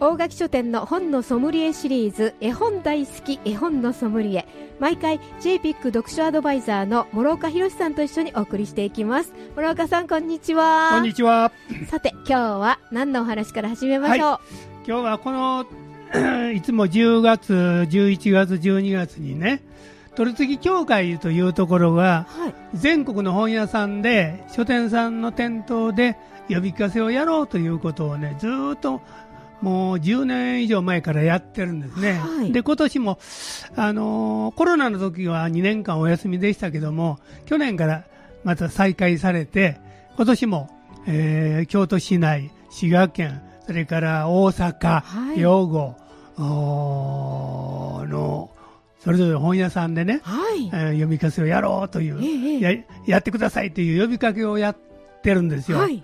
[0.00, 4.46] 大垣書店の本のソムリエシリーズ絵本大好き絵本のソムリエ。
[4.78, 9.34] 毎回 JPIC 読書アドバイザーの諸岡博さんと一緒にお送りしていきます。
[9.56, 10.92] 諸岡さんこんにちは。
[10.92, 11.52] こんにちは。
[11.90, 14.38] さて今日は何のお話から始めましょう、
[14.86, 15.66] 今日はこの、
[16.56, 19.62] いつも10月、11月、12月にね、
[20.14, 22.54] 取次協会というところが、はい。
[22.72, 26.16] 全国の本屋さんで、書店さんの店頭で
[26.48, 29.02] 呼びかせをやろうということをね、ずーっと
[29.60, 32.12] もう10年以上前からやってるんですね。
[32.14, 32.52] はい。
[32.52, 33.18] で、今年も、
[33.76, 38.04] あのーコロナの時は2年間お休みでしたけども、去年から
[38.42, 39.78] また再開されて、
[40.16, 40.70] 今年も、
[41.06, 45.36] えー京都市内、滋賀県、それから大阪、はい。
[45.36, 45.94] 兵庫
[46.38, 48.48] の、
[49.02, 50.66] それぞれ本屋さんでね、はい。
[50.66, 52.60] えー読みかせをやろうという、ええ。
[52.60, 52.72] や
[53.06, 54.89] やってくださいという呼びかけをやって
[55.34, 55.78] るんですよ。
[55.78, 56.02] はい。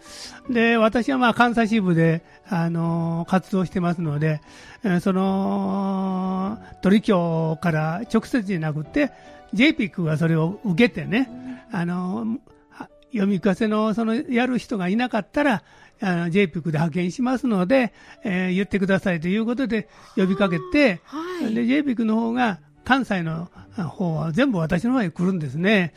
[0.50, 4.40] で、私はまあ関西支部で、あのー活動してますので、
[4.84, 9.12] えーその、取協から直接じゃなくて、
[9.54, 11.30] JPIC がそれを受けてね、
[11.72, 12.38] あのー
[12.70, 15.62] は読み聞かせの、その、やる人がいなかったら、
[16.02, 21.54] あの JPIC で派遣しますので、えー言ってくださいということで呼びかけて、はい。
[21.54, 25.92] で、JPIC の方が、関西のあ方は全部私の方へ来るんですね。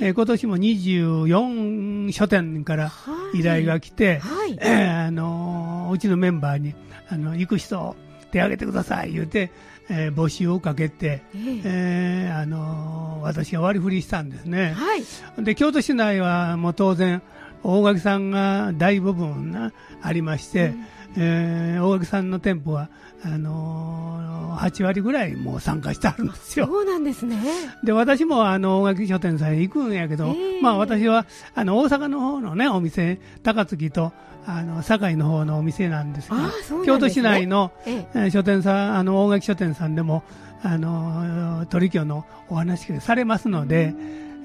[0.00, 3.40] えー今年も24書店からはい。
[3.40, 4.56] 依頼が来て、はい。
[4.60, 6.74] えーあのーうちのメンバーに、
[7.08, 7.96] あの、行く人、
[8.30, 9.50] 手挙げてください、言うて、
[9.88, 11.60] えー募集をかけて、ええ。
[11.64, 14.72] えーあのー私が割り振りしたんですね。
[14.74, 15.02] はい。
[15.44, 17.22] で、京都市内はもう当然、
[17.62, 20.72] 大垣さんが大部分なありまして、
[21.16, 22.88] えー大垣さんの店舗は、
[23.24, 24.20] あのー
[24.60, 26.66] 8割ぐらいもう参加してあるんですよ。
[26.66, 27.38] そうなんですね。
[27.82, 30.60] で、私もあの、大垣書店さんへ行くんやけど、ええ。
[30.60, 34.12] まあ私は、あの、大阪の方のね、お店、高槻と、
[34.46, 36.86] あの、堺の方のお店なんですが、ああそうなんですね。
[36.86, 38.06] 京都市内の、ええ。
[38.14, 40.24] えー書店さん、あの、大垣書店さんでも、
[40.62, 43.94] あの、取引のお話されますので、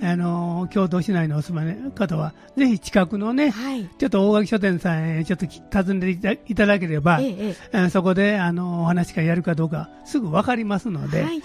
[0.01, 3.89] あの、京都市内のお住まいの方は、ぜひ近くのね、はい。
[3.97, 11.41] ちょっと大垣書店さんへちょっとき訪ねていただければ、ええそこで、あの、お話会やるかどうかすぐわかりますので、はい。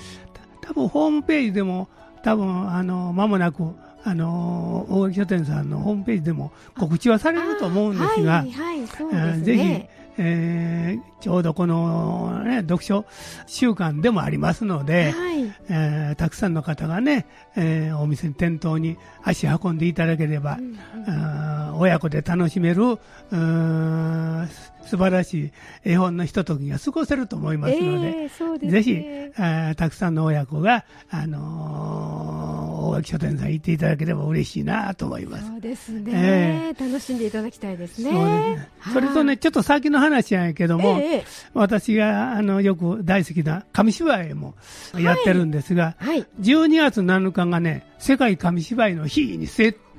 [0.63, 1.89] 多分ホームページでも、
[2.23, 9.85] 多分あの間もなく、あの大垣書店さんのホームページでも告知はされると思うんですが、ぜひ、
[10.19, 13.05] えーちょうどこの、ね、読書
[13.47, 24.49] 週間でもありますので、はい、えーたくさんの方がね、えーお店に店頭に足運んでいただければ、うんあー親子で楽しめるうーん
[24.87, 25.53] 素晴らしい
[25.85, 28.73] 絵本のひとときが過ごせると思いますので、ええそうですね。
[28.73, 35.47] ぜひ、えーたくさんの親子が、あのー大垣書店さん行っていただければ嬉しいなと思います。
[35.47, 38.11] そうですね、え楽しんでいただきたいですね。
[38.11, 38.69] そうですね。
[38.95, 41.25] それとね、ちょっと先の話やけども、ええ
[41.55, 44.55] 私があのよく大好きな紙芝居も
[44.99, 49.90] やってるんですが、はい、12月7日がね、世界紙芝居の日にせせんおー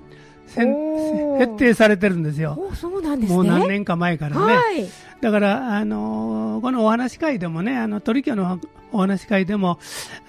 [0.53, 2.57] 設定されてるんですよ。
[2.59, 3.35] おそうなんですね。
[3.35, 4.53] もう何年か前からね。
[4.53, 4.87] はい、
[5.21, 8.59] だから、あのーこのお話会でもね、あの、鳥居の
[8.91, 9.79] お話会でも、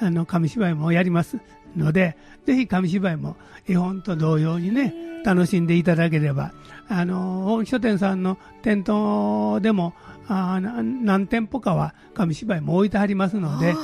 [0.00, 1.38] あの、紙芝居もやります
[1.76, 2.16] ので、
[2.46, 3.36] ぜひ紙芝居も
[3.68, 4.94] 絵本と同様にね、
[5.24, 6.52] 楽しんでいただければ、
[6.88, 9.94] あのー書店さんの店頭でも、
[10.28, 13.74] あ何店舗かは紙芝居も置いてありますので、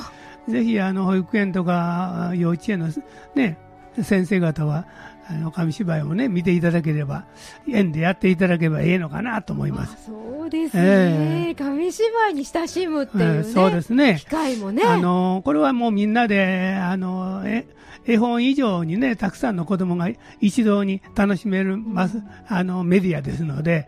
[0.47, 2.87] ぜひ、あの、保育園とか幼稚園の
[3.35, 3.59] ね、
[4.01, 4.85] 先生方は、
[5.29, 7.25] あの、紙芝居をね、見ていただければ、
[7.67, 9.93] 園でやっていただければええのかなと思います。
[9.93, 14.25] あそうですね、え紙芝居に親しむっていうね、えーそうですね機。
[14.25, 14.83] 会もね。
[14.83, 17.67] あのこれはもうみんなであのえ
[18.05, 20.09] 絵本以上にねたくさんの子供が
[20.41, 23.87] 一堂に楽しめるますあのメディアですので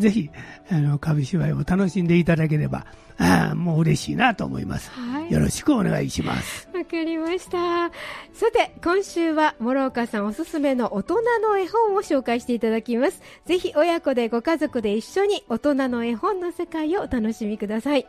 [0.00, 0.30] ぜひ
[0.70, 2.86] あの紙芝居を楽しんでいただければ
[3.18, 7.90] あーもう嬉しいなと思います、はいよろしくお願いしますわかりました。
[8.32, 13.20] さて、今週は、諸岡さんおすすめの大人の絵本を紹介していただきます。
[13.44, 18.06] ぜひ、親子でご家族で一緒に大人の絵本の世界をお楽しみください。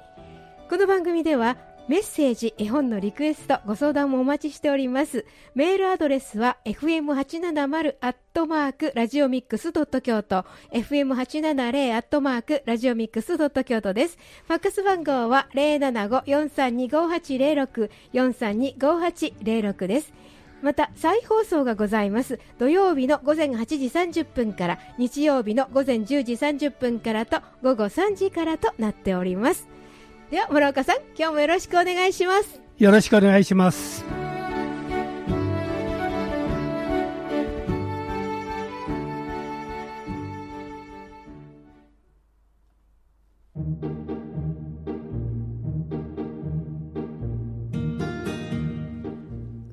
[0.69, 1.57] この番組では、
[1.91, 5.25] メッセージ、絵本のリクエスト、ご相談もお待ちしております。
[5.55, 14.17] メールアドレスは fm870 アットマークラジオミックスドット京都 fm870 アットマークラジオミックスドット京都です。
[14.47, 20.13] ファックス番号は075-432-5806 432-5806です。
[20.61, 23.87] また再放送がございます土曜日の午前8時
[24.21, 29.80] 30分から日曜日の午前10時30分からと午後3時からとなっております
[30.31, 32.61] では村岡さん今日もよろしくお願いします。
[32.77, 34.05] よろしくお願いします。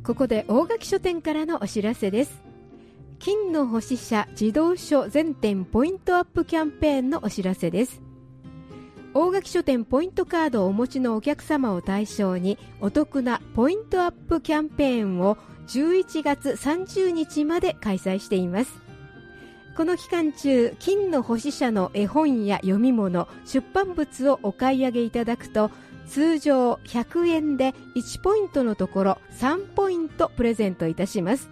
[0.03, 2.43] ここで大垣書店からのお知らせです。
[3.21, 8.01] 金の星社自動書全店ポイントアップキャンペーンのお知らせです
[9.21, 15.37] 大垣書店ポイントカードをお持ちのお客様を対象にお得なポイントアップキャンペーンを
[15.67, 18.73] 11月30日まで開催しています。
[19.77, 25.73] この期間中金の星社の絵本や読み物出版物をお買い上げいただくと
[26.07, 31.51] 通常100円で1ポイントのところ3ポイントプレゼントいたします。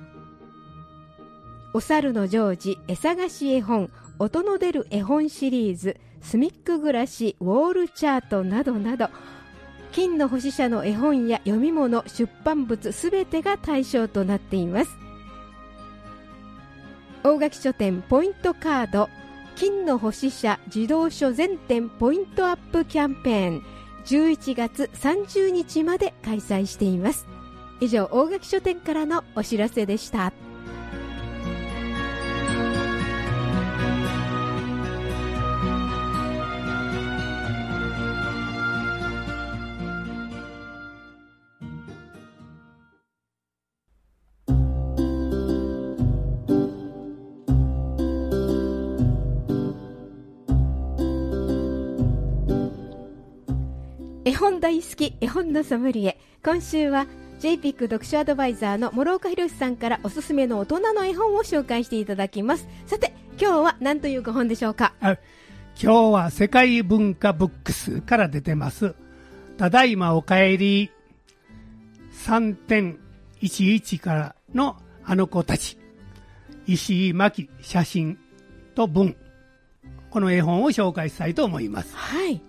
[1.75, 3.91] お猿のジョージ絵探し絵本
[4.21, 9.11] 音の出る絵本シリーズスミック暮らしウォールチャートなどなど
[9.93, 14.91] 金の星社の絵本や読み物出版物すべてが対象となっています。
[17.23, 19.09] 大垣書店ポイントカード
[19.55, 23.63] 金の星社自動書全店ポイントアップキャンペーン
[24.05, 27.27] 11月30日まで開催しています。
[27.81, 30.33] 以上大垣書店からのお知らせでした。
[54.37, 56.19] 本大好き絵本のソムリエ。
[56.45, 57.07] 今週は
[57.41, 62.69] JPIC 読書アドバイザーの諸岡博さんからおすすめの大人の絵本を紹介していただきます。
[62.87, 64.93] さて今日は何というご本でしょうか？
[65.01, 65.17] 今
[65.77, 68.95] 日は世界文化ブックスから出てます。
[69.57, 70.91] ただいまお帰り
[72.27, 75.79] 3.11からのあの子たち。
[76.67, 78.19] 石井真希写真
[78.75, 79.17] と文。
[80.11, 81.97] この絵本を紹介したいと思います。
[81.97, 82.43] はい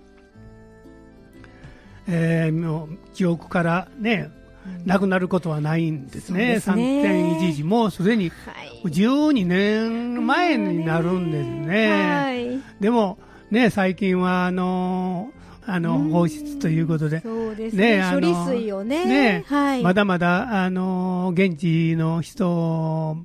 [2.07, 4.30] えー、もう記憶からね、
[4.86, 7.01] なくなることはないんですね、ですね。
[7.01, 8.31] 3.11、もうすでに
[8.83, 12.62] 12年前になるんですね、はい。
[12.81, 13.18] でも、
[13.51, 15.31] ね、最近はあの
[15.65, 18.01] あの放出ということで、そうですね。
[18.12, 19.44] 処理水をね。
[19.83, 23.18] まだまだあの現地の人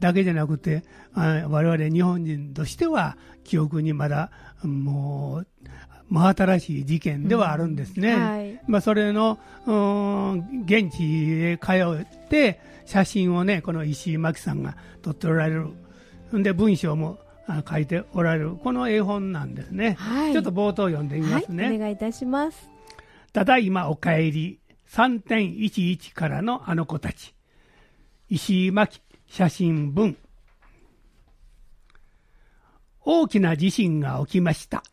[0.00, 0.82] だけじゃなくて、
[1.14, 4.30] あ我々日本人としては、記憶にまだ
[4.62, 5.46] もう、
[6.10, 8.12] 真新しい事件ではあるんですね。
[8.12, 11.04] うんはいまあ、それの、うん現地
[11.40, 15.68] へ通って、写真をね、この石井真紀さんが撮っておられる。
[16.36, 18.56] んで、文章もあ書いておられる。
[18.56, 19.96] この絵本なんですね。
[19.98, 21.64] はいちょっと冒頭読んでみますね。
[21.64, 22.68] はいお願いいたします
[23.32, 27.34] ただいまお帰り3.11からのあの子たち
[28.28, 30.16] 石井真紀写真文
[33.00, 34.84] 大きな地震が起きました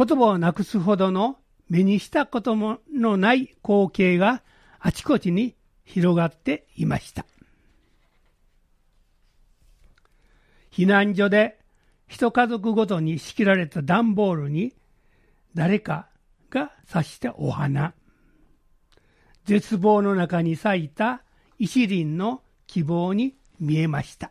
[0.00, 1.36] 言葉をなくすほどの
[1.68, 4.42] 目にしたことものない光景が
[4.78, 7.26] あちこちに広がっていました。
[10.72, 11.58] 避難所で
[12.08, 14.72] 一家族ごとに仕切られた段ボールに
[15.54, 16.08] 誰か
[16.48, 17.92] が刺したお花。
[19.44, 21.22] 絶望の中に咲いた
[21.58, 24.30] 一輪の希望に見えました。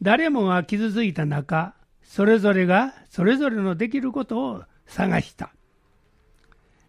[0.00, 1.74] 誰もが傷ついた中
[2.04, 5.52] それぞれがそれぞれのできることを探した。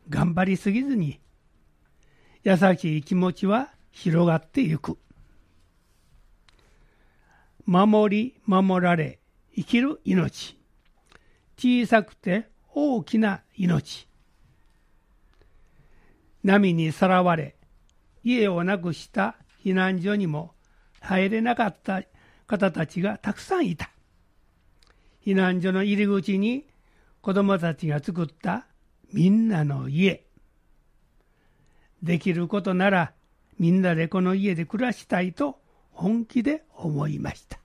[0.09, 1.19] 頑張りすぎずに
[2.43, 4.99] 優しい気持ちは広がってゆく。
[7.65, 9.19] 守り守られ
[9.55, 10.59] 生きる命。
[11.57, 14.07] 小さくて大きな命。
[16.43, 17.55] 波にさらわれ
[18.23, 20.53] 家をなくした避難所にも
[20.99, 22.03] 入れなかった
[22.45, 23.89] 方たちがたくさんいた。
[25.25, 26.65] 避難所の入り口に
[27.21, 28.67] 子供たちが作った
[29.11, 30.25] みんなの家。
[32.03, 33.13] できることなら
[33.57, 35.59] みんなでこの家で暮らしたいと
[35.91, 37.59] 本気で思いました。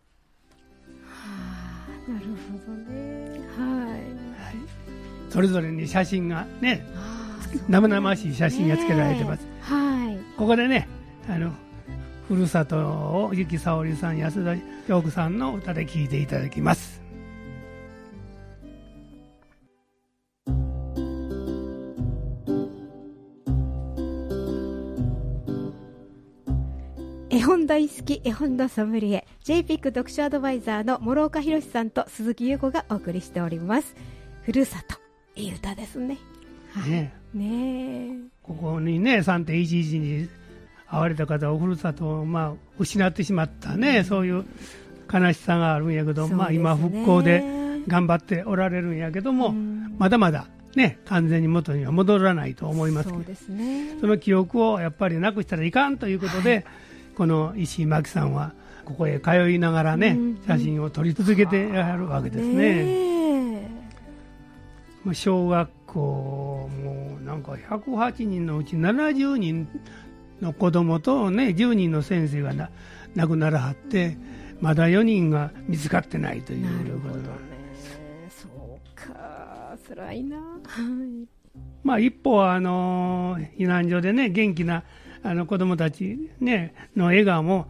[2.08, 3.40] なるほどね。
[3.56, 5.30] はい。
[5.30, 6.86] それぞれに写真がね
[7.68, 10.18] 生々しい写真がつけられてます、はい。
[10.36, 10.88] ここでね
[11.28, 11.52] あの
[12.26, 14.56] ふるさとをゆきさおりさん安田
[14.88, 17.00] 陽子さんの歌で聴いていただきます
[27.30, 33.94] き絵本のソムリエ JPIC 読書アドバイザーの諸岡博さんと鈴木優子がお送りしております。
[34.42, 34.96] ふるさと
[35.36, 36.18] いい歌ですね。
[36.88, 37.14] ね。
[37.32, 38.16] ね。
[38.42, 40.28] ここにね3.11に
[40.88, 44.44] 会われた方おふるさとを、まあ、失ってしまったね、そういう
[45.12, 47.44] 悲しさがあるんやけど、まあ、今復興で
[47.86, 49.54] 頑張っておられるんやけども、
[49.98, 53.08] まだまだね、完全に元には戻らないと思います。
[53.08, 56.64] けど、そね、その記憶をやっぱりなくしたらいかんということで、はい、
[57.20, 58.54] この石井真紀さんは、
[58.86, 62.84] ここへ通いながらね、写真を撮り続けてやるわけですね。
[65.04, 69.68] ね小学校もなんか108人のうち70人
[70.40, 72.70] の子供とね10人の先生がな
[73.14, 74.16] 亡くならはって
[74.58, 77.24] まだ4人が見つかってないということね。
[78.30, 79.76] そうか。
[79.86, 80.38] 辛いな。
[81.84, 84.84] まあ一方あの避難所でね元気な
[85.22, 87.66] あの子供たち、ね、の笑顔も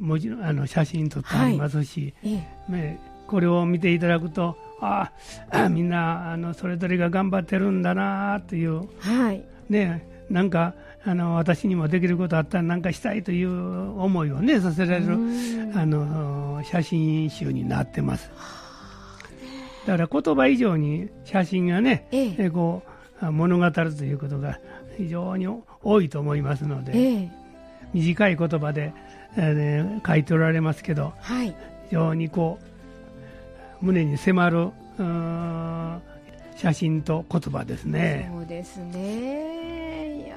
[0.00, 2.72] もちろんあの写真撮ってありますし、はい。
[2.72, 5.10] ね、これを見ていただくとあ
[5.50, 10.74] あみんなあのそれぞれが頑張ってるんだなという、はい、ね、なんか
[11.04, 15.14] あの私にもできることあったら何かしたいという思いをねさせられる
[15.74, 18.30] あの写真集になってます。
[19.86, 22.82] だから言葉以上に写真がね、ええ、こ
[23.22, 24.58] う物語るということが
[24.96, 25.46] 非常に
[25.82, 27.28] 多いと思いますので、え、
[27.92, 28.92] 短い言葉で、
[29.36, 31.54] えー、書いておられますけど、はい、
[31.88, 32.58] 非常にこ
[33.82, 34.70] う胸に迫る
[36.56, 38.30] 写真と言葉ですね。
[38.32, 40.24] そうですね。
[40.24, 40.36] いや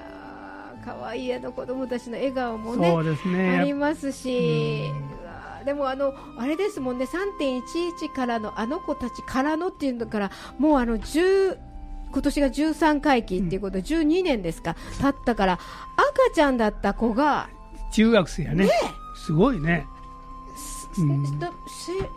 [0.86, 2.94] 可愛いあの子供たちの笑顔もね、
[3.26, 4.92] ね、ありますし。
[5.66, 7.06] でもあのあれですもんね。
[7.06, 11.58] 3.11からのあの子たちからのっていうのからもうあの10
[12.12, 14.76] 今年が13回忌っていうことで、12年ですか。
[15.02, 17.50] 経ったから赤ちゃんだった子が
[17.92, 18.72] 中学生やね、ね、
[19.16, 19.86] すごいね。
[20.98, 21.24] うん、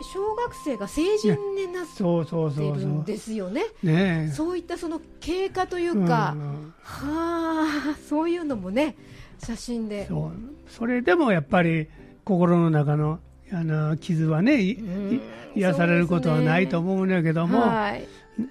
[0.01, 3.65] 小学生が成人になってるんですよね。
[3.83, 4.31] ね。
[4.33, 8.95] そういったその経過というか、うん、はあそういうのもね
[9.37, 10.07] 写真で。
[10.07, 10.31] そう。
[10.67, 11.87] それでもやっぱり
[12.25, 13.19] 心の中の
[13.51, 15.21] あの傷はね、うん、
[15.55, 18.07] 癒されることはないと思うんだけども、はい、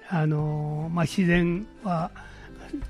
[0.09, 2.11] あのまあ、自然は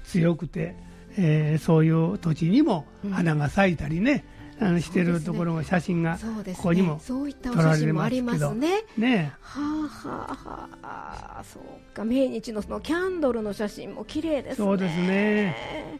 [0.03, 0.75] 強くて、
[1.17, 4.25] えー、そういう土地にも花が咲いたりね、
[4.59, 6.17] あのしてるところが写真が
[6.55, 8.83] ここにもそういったお写真もありますね。
[8.97, 10.37] ねはあは
[10.83, 14.65] あはあそうか命日のそのキャンドルの写真も綺麗ですね。
[14.65, 15.99] そうですね。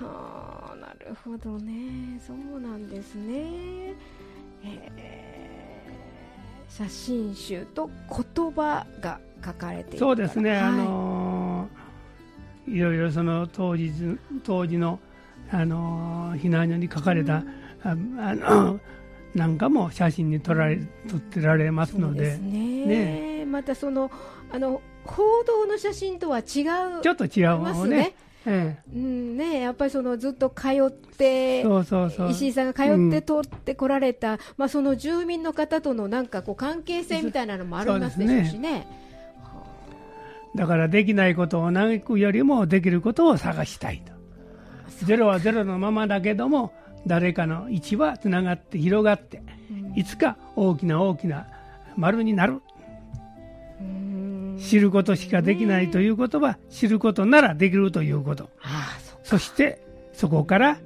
[0.00, 3.94] はあなるほどねそうなんですね。
[4.64, 5.81] えー、
[6.76, 13.92] 写真集と言葉が書かれているそうですね、はい、あのー、いろいろその当時
[14.42, 14.98] 当時の
[15.50, 17.44] あの避難所に書かれた、
[17.84, 18.18] うん。
[18.18, 18.80] あの
[19.34, 22.38] なんかも写真に撮られ撮ってられますので。
[22.38, 24.10] ね、ね、またその
[24.50, 26.44] あの報道の写真とは違う。
[27.02, 28.14] ちょっと違うますね。
[28.46, 38.72] ええ、うんね、やっぱりそのずっと通ってそうそうそう石井さんが通って通ってこられた、うん、まあ、その住民の方とのなんかこう関係性みたいなのもありますでしょうしね。
[38.72, 39.02] ね
[40.54, 44.12] だからできないことを嘆くよりもできることを探したいと。
[45.06, 46.72] ゼロはゼロのままだけども
[47.06, 49.42] 誰かの位置はつながって広がって、
[49.96, 51.46] いつか大きな大きな
[51.96, 52.60] 丸になる。
[54.62, 58.48] 知ることしかできないということは知ることならできるということ。
[59.24, 60.78] そしてそこから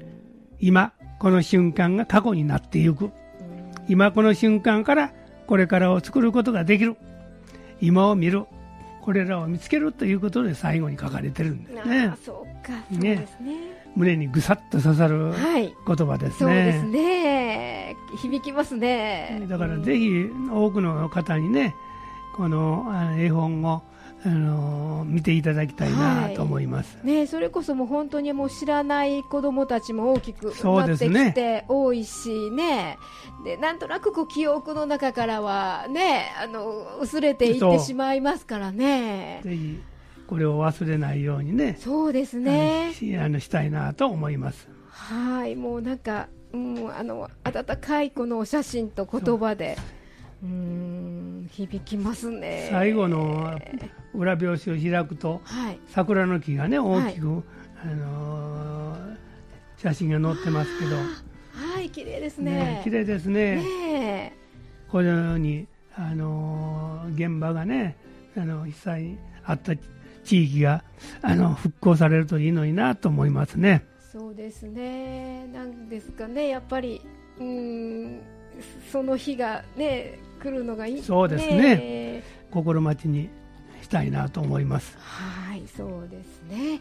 [0.58, 3.10] 今この瞬間が過去になっていく。
[3.88, 5.12] 今この瞬間から
[5.46, 6.96] これからを作ることができる。
[7.80, 8.44] 今を見る。
[9.02, 12.12] これらを見つけるということで最後に書かれてるんですね。
[12.24, 13.56] そうか、そうですね。
[13.94, 16.52] 胸にぐさっと刺さる言葉ですね。
[16.52, 17.96] はい、そうですね。
[18.20, 19.46] 響きますね。
[19.48, 21.72] だからぜひ多くの方にね、
[22.36, 23.82] この絵本を
[24.24, 32.98] あの見ていただきたいなと思います、はい、ね、それこそもう本当にもう知らない子どもたちも大きくなってきて多いしね。
[33.44, 39.40] でなんとなくこう記憶の中からはねあの薄れていってしまいますからね。
[39.44, 39.80] ぜひ
[40.26, 41.76] これを忘れないようにね。
[41.78, 42.92] そうですね。
[43.20, 44.68] あのしたいなと思います。
[44.88, 45.54] はい。
[45.54, 49.78] もうなんか、うん、あの温かいこのお写真と言葉で。
[50.42, 50.95] うん
[51.46, 52.68] 響きますね。
[52.70, 53.58] 最後の
[54.14, 57.42] 裏表紙を開くと、はい、桜の木がね大きく、はい、
[57.82, 59.16] あのー、
[59.78, 60.96] 写真が載ってますけど。
[60.96, 62.52] はい綺麗ですね。
[62.52, 63.56] ね綺麗ですね。
[63.56, 64.36] ね
[64.88, 67.96] このようにあのー、現場がね
[68.36, 69.72] あの被災あった
[70.24, 70.84] 地域が
[71.22, 73.84] あの復興されるといいのになと思いますね。
[74.12, 75.46] そうですね。
[75.52, 76.48] なんですかね。
[76.48, 77.00] やっぱり
[77.38, 78.20] うん
[78.90, 81.02] その日がね来るのがいい。
[81.02, 82.22] そうですね。
[82.50, 83.28] 心待ちに
[83.82, 84.96] したいなと思います。
[84.98, 86.80] はいそうですね、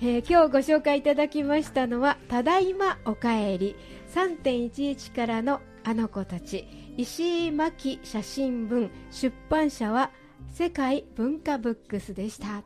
[0.00, 3.76] えー、今日ご紹介いただきましたのは「ただいまおかえり。
[4.14, 8.90] 3.11からのあの子たち」石井真紀写真文。
[9.10, 10.10] 出版社は
[10.52, 12.64] 世界文化ブックスでした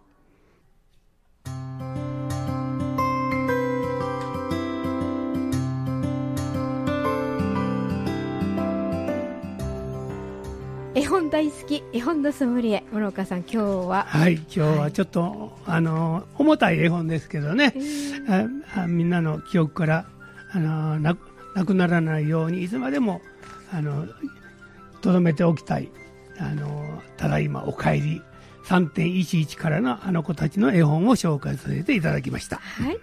[11.35, 13.57] 大好き絵本のソムリエ諸岡さん今日
[13.89, 15.31] ははい今日はちょっと、はい、
[15.67, 17.75] あの重たい絵本ですけどね、
[18.77, 20.07] あみんなの記憶から
[20.53, 21.19] あのな
[21.57, 23.21] なくならないようにいつまでも
[23.73, 24.07] あの
[25.01, 25.91] とどめておきたい
[26.39, 28.23] あのただいまお帰り
[28.67, 32.59] 3.11からのあの子たちの絵本を紹介させていただきました。
[32.59, 32.99] はい。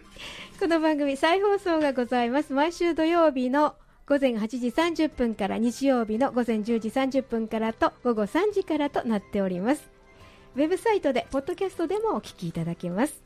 [0.57, 2.53] この番組再放送がございます。
[2.53, 3.75] 毎週土曜日の
[4.07, 9.89] 午前8時30分から日曜日の午前10時30分からと午後3時からとなっております。
[10.55, 13.21] ウェブサイトでポッドキャストでもお聞きいただけます。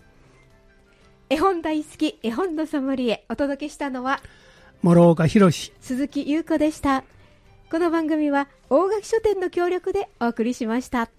[1.29, 3.25] 絵本大好き絵本のソムリエ。
[3.29, 4.21] お届けしたのは
[4.83, 7.03] 諸岡博鈴木優子でした。
[7.71, 11.09] この番組は大垣書店の協力でお送りしました。